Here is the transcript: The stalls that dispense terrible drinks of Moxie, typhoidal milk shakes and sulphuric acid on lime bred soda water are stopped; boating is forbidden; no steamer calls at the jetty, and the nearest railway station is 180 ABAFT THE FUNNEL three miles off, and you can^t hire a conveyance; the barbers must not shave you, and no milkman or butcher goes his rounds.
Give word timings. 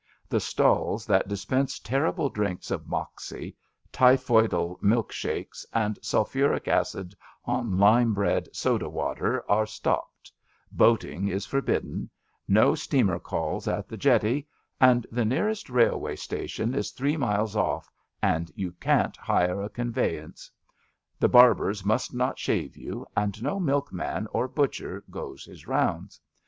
The 0.29 0.39
stalls 0.39 1.05
that 1.05 1.27
dispense 1.27 1.77
terrible 1.77 2.27
drinks 2.27 2.71
of 2.71 2.87
Moxie, 2.87 3.55
typhoidal 3.91 4.79
milk 4.81 5.11
shakes 5.11 5.63
and 5.73 5.99
sulphuric 6.01 6.67
acid 6.67 7.13
on 7.45 7.77
lime 7.77 8.15
bred 8.15 8.49
soda 8.51 8.89
water 8.89 9.43
are 9.47 9.67
stopped; 9.67 10.31
boating 10.71 11.27
is 11.27 11.45
forbidden; 11.45 12.09
no 12.47 12.73
steamer 12.73 13.19
calls 13.19 13.67
at 13.67 13.87
the 13.87 13.95
jetty, 13.95 14.47
and 14.79 15.05
the 15.11 15.23
nearest 15.23 15.69
railway 15.69 16.15
station 16.15 16.73
is 16.73 16.91
180 16.91 16.91
ABAFT 16.91 16.93
THE 16.97 17.03
FUNNEL 17.03 17.09
three 17.11 17.17
miles 17.17 17.55
off, 17.77 17.91
and 18.23 18.51
you 18.55 18.71
can^t 18.71 19.17
hire 19.17 19.61
a 19.61 19.69
conveyance; 19.69 20.49
the 21.19 21.29
barbers 21.29 21.85
must 21.85 22.11
not 22.11 22.39
shave 22.39 22.75
you, 22.75 23.05
and 23.15 23.43
no 23.43 23.59
milkman 23.59 24.25
or 24.31 24.47
butcher 24.47 25.03
goes 25.11 25.45
his 25.45 25.67
rounds. 25.67 26.19